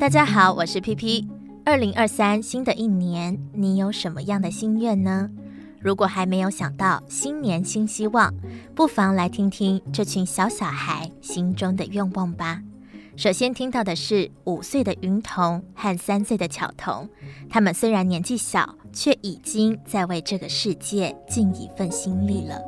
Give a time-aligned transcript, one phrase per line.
[0.00, 1.26] 大家好，我是 PP。
[1.62, 5.28] 二零二三新的一年，你有什么样的心愿呢？
[5.78, 8.32] 如果还没有想到新年新希望，
[8.74, 12.62] 不妨来听听这群小小孩心中的愿望吧。
[13.14, 17.06] 首先听到的是五岁的云童和三岁的巧童，
[17.50, 22.58] 他们虽然年纪小，却已经在为这个世界尽一份心力了。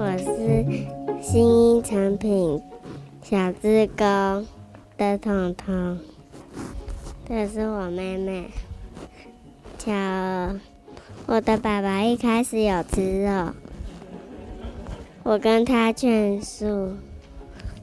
[0.00, 2.60] 我是新一产品
[3.28, 4.46] 小志工
[4.96, 5.98] 的彤彤，
[7.28, 8.48] 这是我妹妹
[9.76, 9.90] 巧。
[11.26, 13.52] 我的爸爸一开始有吃肉。
[15.24, 16.92] 我跟他劝说，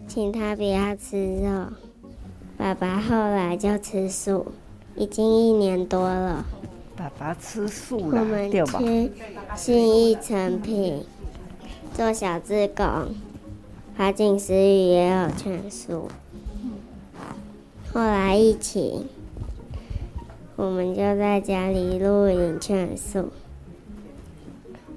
[0.07, 1.73] 请他不要吃肉。
[2.57, 4.53] 爸爸后来就吃素，
[4.95, 6.45] 已经一年多了。
[6.95, 9.11] 爸爸吃素了，我们去
[9.57, 11.03] 信义成品
[11.94, 13.13] 做小志工，
[13.95, 16.09] 华景食语也有劝素。
[17.94, 19.08] 后来疫情，
[20.55, 23.30] 我们就在家里录影劝素。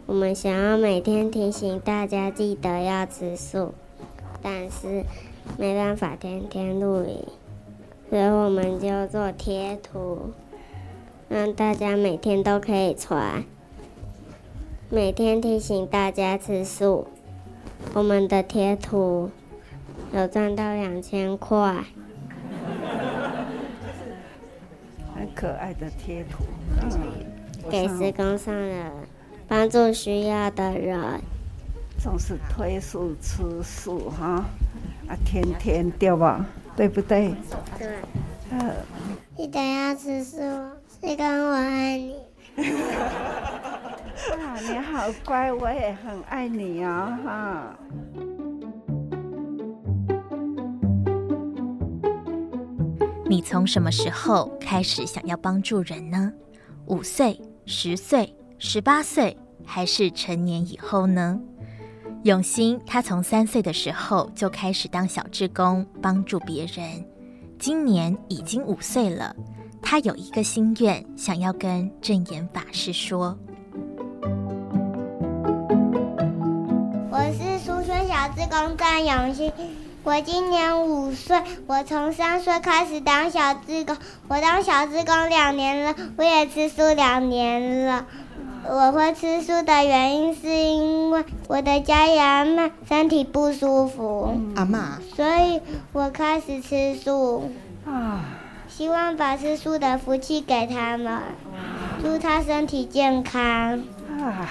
[0.06, 3.74] 我们想要每天提醒大家记得要吃素，
[4.40, 5.04] 但是
[5.58, 7.22] 没办法天天录影，
[8.08, 10.30] 所以我们就做贴图，
[11.28, 13.44] 让大家每天都可以传，
[14.88, 17.08] 每天提醒大家吃素。
[17.94, 19.30] 我们的贴图
[20.12, 21.84] 有赚到两千块，
[25.14, 26.44] 很可爱的贴图，
[26.82, 26.90] 嗯，
[27.70, 28.90] 给施工上人。
[29.48, 31.20] 帮助需要的人，
[31.98, 34.44] 总是推素吃素哈，
[35.06, 36.44] 啊，天天掉吧？
[36.74, 37.32] 对不对？
[37.78, 37.88] 对。
[38.50, 38.74] 呃，
[39.36, 42.16] 记得要吃素，施工我爱你。
[44.34, 47.78] 啊，你好乖，我也很爱你哦哈。
[53.28, 56.32] 你从什么时候开始想要帮助人呢？
[56.86, 58.34] 五岁、十岁？
[58.58, 61.38] 十八岁还是成年以后呢？
[62.24, 67.04] 永兴他从三岁的时候就开始当小志工，帮助别人。
[67.58, 69.34] 今年已经五岁了，
[69.82, 73.38] 他有一个心愿，想要跟证言法师说
[78.76, 79.52] ：“张永兴，
[80.02, 83.96] 我今年五岁，我从三岁开始当小志工，
[84.28, 88.06] 我当小志工两年了，我也吃素两年了。”
[88.68, 95.60] 我会吃素的原因是因为我的家人阿嬷身体不舒服，阿妈，所以
[95.92, 97.52] 我开始吃素，
[97.84, 98.24] 啊，
[98.68, 101.20] 希望把吃素的福气给他们，
[102.02, 103.84] 祝他身体健康。
[104.18, 104.48] 啊，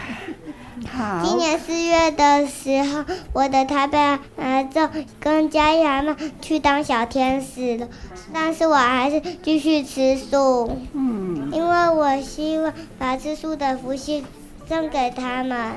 [0.91, 1.21] 好。
[1.23, 3.03] 今年四月的时候，
[3.33, 3.97] 我的台北
[4.37, 7.87] 儿子跟家人阿嬷去当小天使了，
[8.33, 10.77] 但是我还是继续吃素。
[10.93, 11.49] 嗯。
[11.51, 14.25] 因为我希望把吃素的福气
[14.67, 15.73] 送给他们，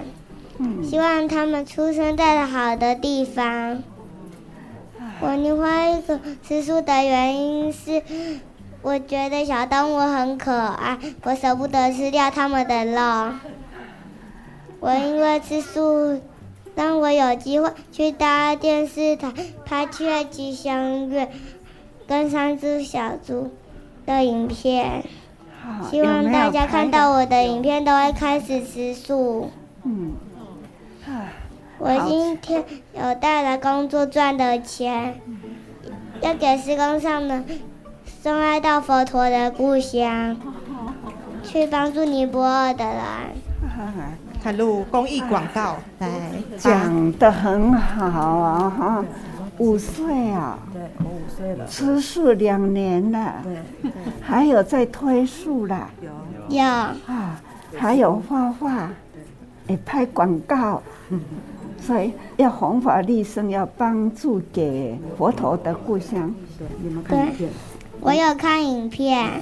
[0.58, 3.82] 嗯，希望他们出生在好的地方。
[5.20, 8.02] 我另外一个吃素的原因是，
[8.82, 13.32] 我觉得小动物很可爱，我舍不得吃掉它们的肉。
[14.80, 16.20] 我因为吃素，
[16.74, 19.32] 让我有机会去大电视台
[19.64, 21.26] 拍《七月吉祥月》
[22.06, 23.50] 跟三只小猪
[24.06, 25.04] 的影片。
[25.90, 29.50] 希望大家看到我的影片都会开始吃素。
[29.84, 30.12] 嗯，
[31.78, 35.20] 我今天有带来工作赚的钱，
[36.22, 37.42] 要给施工上的
[38.22, 40.36] 送爱到佛陀的故乡，
[41.44, 42.96] 去帮助尼泊尔的人。
[44.42, 46.08] 看录公益广告，来
[46.56, 48.70] 讲的很好啊！
[48.70, 49.04] 哈。
[49.58, 53.90] 五岁啊，对，我五岁了，吃素两年了，对，
[54.20, 57.40] 还有在推素啦，有有啊，
[57.76, 58.88] 还有画画，
[59.66, 60.80] 也拍广告，
[61.82, 66.32] 所以要弘法利生，要帮助给佛陀的故乡。
[66.56, 67.50] 对，你们看影片，
[68.00, 69.24] 我有看影片。
[69.24, 69.40] 啊，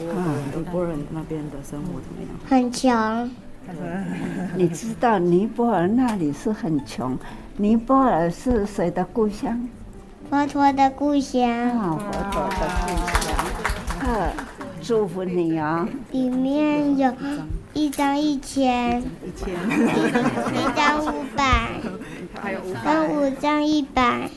[0.54, 2.30] 尼泊尔那边的生活怎么样？
[2.48, 3.30] 很穷。
[4.56, 7.16] 你知道尼泊尔那里是很穷，
[7.56, 9.68] 尼泊尔是谁的故乡？
[10.30, 11.48] 佛陀的故乡。
[11.50, 12.88] 啊，佛陀的故
[13.22, 14.32] 乡。
[14.82, 15.88] 祝福你啊！
[16.12, 17.12] 里面有
[17.72, 19.52] 一张一千，一千，
[20.54, 21.70] 一张五百，
[22.34, 24.30] 还有五张一百，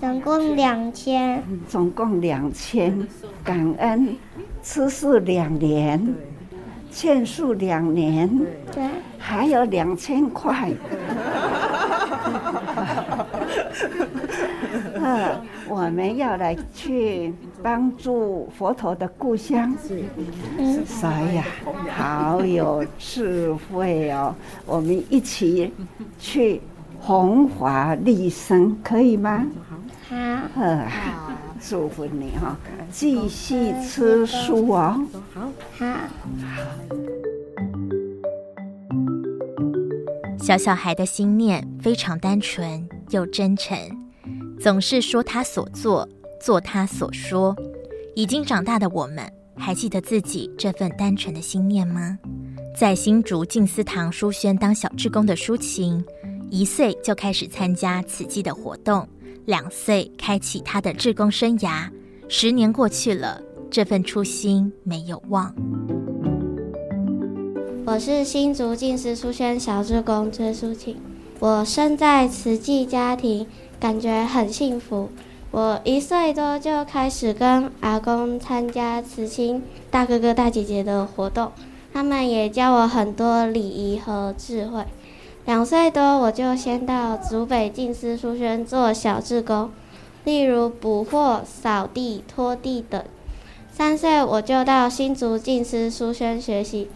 [0.00, 1.40] 总共两千。
[1.68, 3.06] 总共两千，
[3.44, 4.16] 感恩
[4.62, 6.12] 吃素两年，
[6.94, 8.30] 劝素两年，
[8.72, 8.88] 对，
[9.18, 10.70] 还有两千块。
[14.94, 19.76] 呃，我们要来去帮助佛陀的故乡。
[20.56, 21.44] 嗯，所以呀，
[21.90, 24.32] 好有智慧哦！
[24.64, 25.72] 我们一起
[26.18, 26.60] 去
[27.00, 29.44] 弘法利生，可以吗？
[30.08, 30.16] 好。
[30.54, 31.33] 好。
[31.66, 32.56] 祝福你哈，
[32.92, 35.00] 继续吃书哦。
[35.32, 35.50] 好。
[35.78, 35.86] 好。
[40.38, 43.78] 小小孩的心念非常单纯又真诚，
[44.60, 46.06] 总是说他所做，
[46.38, 47.56] 做他所说。
[48.14, 49.24] 已经长大的我们，
[49.56, 52.18] 还记得自己这份单纯的心念吗？
[52.78, 56.04] 在新竹静思堂书轩当小志工的抒琴，
[56.50, 59.08] 一岁就开始参加慈济的活动，
[59.46, 61.90] 两岁开启他的志工生涯。
[62.28, 65.54] 十年过去了，这份初心没有忘。
[67.86, 70.96] 我是新竹静思书轩小志工崔淑琴。
[71.38, 73.46] 我生在慈济家庭，
[73.78, 75.10] 感觉很幸福。
[75.50, 81.52] 我一岁多就开始跟阿公参加慈亲大哥哥大姐姐的活动，
[81.92, 84.82] 他们也教我很多礼仪和智慧。
[85.46, 89.70] 两岁多我就先到竹北静思书轩做小志工，
[90.24, 93.04] 例如补货、扫地、拖地等。
[93.70, 96.88] 三岁我就到新竹静思书轩学习。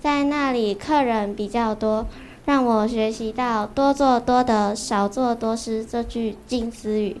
[0.00, 2.06] 在那里，客人比较多，
[2.44, 7.20] 让我学习到“多做多得，少做多失”这句静思语。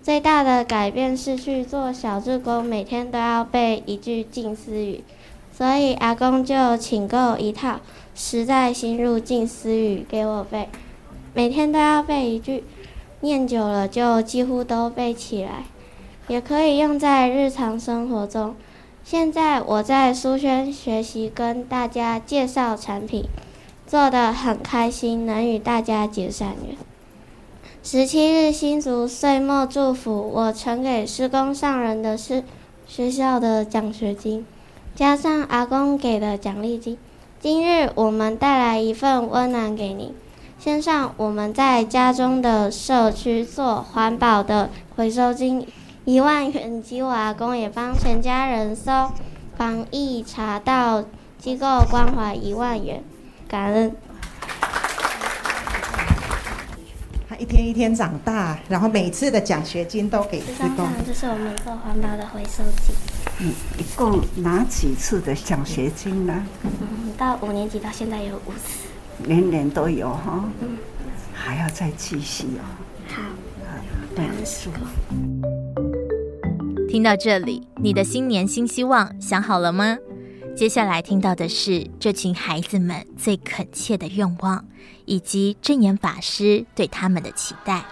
[0.00, 5.02] 最大的改变是去做小志工，每天都要背一句静思语，
[5.60, 7.72] 所以阿公就请购一套
[8.14, 10.70] 《实在心入静思语》给我背，
[11.34, 12.64] 每天都要背一句，
[13.20, 15.64] 念久了就几乎都背起来，
[16.28, 18.56] 也可以用在日常生活中。
[19.04, 23.26] 现在我在书轩学习，跟大家介绍产品，
[23.86, 26.74] 做得很开心，能与大家结善缘。
[27.82, 32.44] 十七日新竹岁末祝福，我呈给师公上人的是
[32.86, 34.46] 学校的奖学金，
[35.00, 36.98] 加上阿公给的奖励金。
[37.40, 40.14] 今日我们带来一份温暖给您，
[40.58, 45.66] 先上我们在家中的社区做环保的回收金。
[46.04, 49.10] 一万元，及我阿公也帮全家人收
[49.56, 51.02] 防疫查到
[51.38, 53.02] 机构关怀一万元，
[53.48, 53.96] 感恩。
[57.26, 60.86] 他一天一天长大，然后每次的奖学金都给师公。
[61.06, 62.94] 这是我们做环保的回收金。
[63.42, 66.46] 嗯，一共拿几次的奖学金呢？
[66.62, 68.86] 嗯，到五年级到现在有五次。
[69.24, 70.44] 年年都有哈。
[70.60, 70.76] 嗯。
[71.32, 72.62] 还要再继续哦。
[73.08, 73.22] 好。
[76.90, 79.96] 听到这里，你的新年新希望想好了吗？
[80.54, 84.66] 接下来听到的是这群孩子们最恳切的愿望，
[85.06, 87.84] 以及证严法师对他们的期待。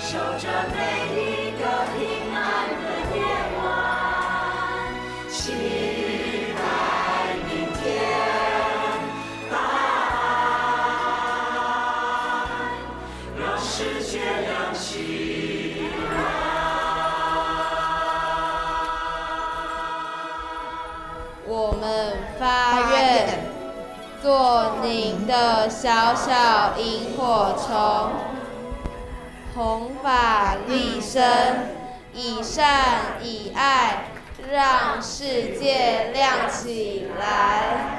[0.00, 0.20] 做
[26.14, 28.12] 小小萤火虫，
[29.54, 31.22] 弘法利生，
[32.12, 34.04] 以善以爱，
[34.52, 37.96] 让世界亮起来。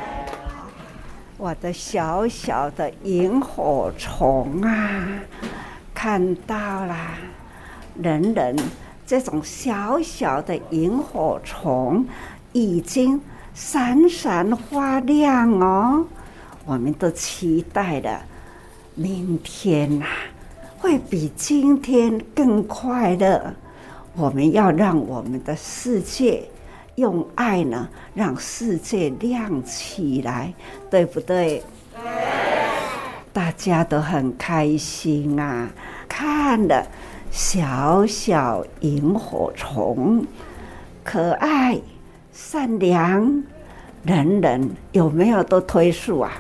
[1.37, 5.07] 我的小小的萤火虫啊，
[5.95, 6.55] 看到
[6.85, 6.95] 了，
[7.99, 8.55] 人人
[9.07, 12.05] 这种小小的萤火虫
[12.51, 13.19] 已经。
[13.55, 16.07] 闪闪发亮哦，
[16.65, 18.21] 我们都期待的
[18.95, 20.05] 明天呐、
[20.77, 23.53] 会比今天更快乐。
[24.15, 26.43] 我们要让我们的世界
[26.95, 30.53] 用爱呢，让世界亮起来，
[30.89, 31.63] 对不对？
[31.93, 32.01] 对。
[33.33, 35.67] 大家都很开心啊，
[36.07, 36.85] 看了
[37.31, 40.25] 小小萤火虫，
[41.03, 41.79] 可爱。
[42.31, 43.43] 善良，
[44.03, 46.31] 人人有没有都推树啊？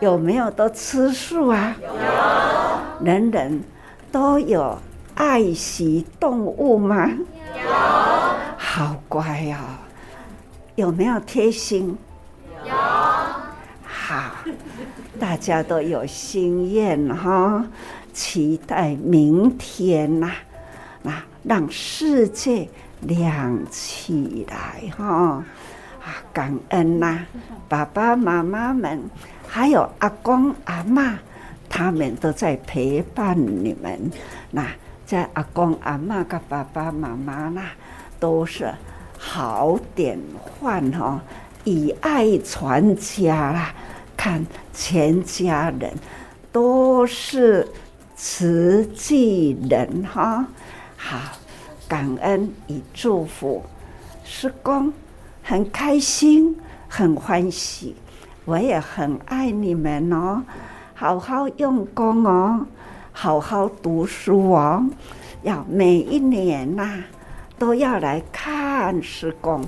[0.00, 0.18] 有。
[0.18, 1.76] 没有都吃素啊？
[1.80, 3.04] 有。
[3.04, 3.62] 人人
[4.12, 4.78] 都有
[5.14, 7.10] 爱惜动物吗？
[7.54, 7.70] 有。
[8.58, 9.56] 好乖哦。
[10.76, 11.96] 有没有贴心？
[12.64, 12.74] 有。
[13.82, 14.32] 好，
[15.18, 17.64] 大家都有心愿哈，
[18.12, 20.30] 期待明天呐，
[21.02, 22.68] 那让世界。
[23.02, 25.42] 亮起来哈！
[26.04, 27.20] 啊，感恩呐，
[27.66, 29.00] 爸爸妈妈们，
[29.52, 31.16] 还有阿公阿嬷，
[31.68, 34.08] 他们都在陪伴你们。
[34.52, 34.64] 那
[35.04, 37.62] 在阿公阿嬷跟爸爸妈妈那
[38.20, 38.72] 都是
[39.18, 40.16] 好典
[40.60, 41.20] 范哈，
[41.64, 43.74] 以爱传家啦。
[44.16, 45.92] 看全家人
[46.52, 47.66] 都是
[48.14, 50.46] 慈济人哈，
[50.96, 51.18] 好
[51.88, 53.64] 感恩与祝福，
[54.22, 54.92] 师公
[55.42, 56.54] 很开心，
[56.86, 57.96] 很欢喜，
[58.44, 60.42] 我也很爱你们哦，
[60.94, 62.66] 好好用功哦，
[63.12, 64.84] 好好读书哦，
[65.42, 67.04] 要每一年呐、啊、
[67.58, 69.64] 都要来看师公，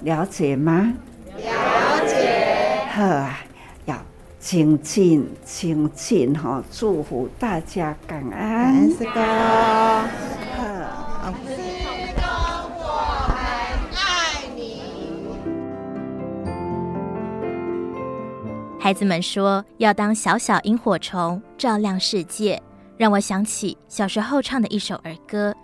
[0.00, 0.94] 了解吗？
[1.36, 2.86] 了解。
[2.94, 3.28] 呵。
[3.84, 3.96] 要
[4.40, 8.30] 精进精进哈，祝福大家感恩。
[8.32, 9.12] 感恩师公，
[18.78, 22.62] 孩子们说要当小小萤火虫，照亮世界，
[22.96, 25.54] 让我想起小时候唱的一首儿歌：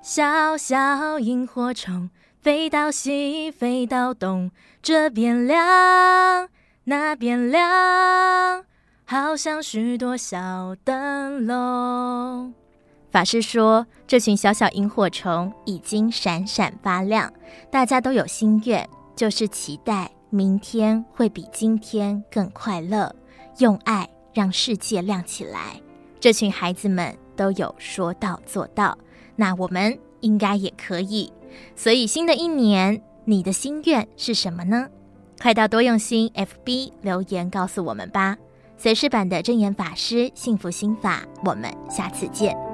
[0.00, 2.08] 小小萤火虫，
[2.40, 4.50] 飞到西，飞到东，
[4.82, 6.48] 这边亮。
[6.84, 8.64] 那边亮，
[9.04, 12.54] 好像许多小灯笼。
[13.10, 17.30] 法师说，这群小小萤火虫已经闪闪发亮，
[17.70, 23.14] 大家都有心愿，就是期待明天会比今天更快乐，
[23.58, 25.80] 用爱让世界亮起来。
[26.20, 28.96] 这群孩子们都有说到做到，
[29.34, 31.32] 那我们应该也可以。
[31.74, 34.88] 所以，新的一年，你的心愿是什么呢？
[35.42, 38.36] 快到多用心 FB 留言告诉我们吧！
[38.76, 42.69] 随时版的证严法师幸福心法，我们下次见。